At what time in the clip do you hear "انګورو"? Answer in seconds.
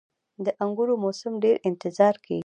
0.63-0.93